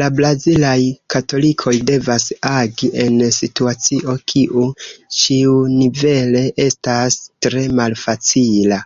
La 0.00 0.06
brazilaj 0.14 0.74
katolikoj 1.12 1.72
devas 1.90 2.26
agi 2.48 2.90
en 3.04 3.16
situacio, 3.36 4.16
kiu 4.34 4.66
ĉiunivele 5.20 6.44
estas 6.66 7.18
tre 7.48 7.64
malfacila. 7.82 8.84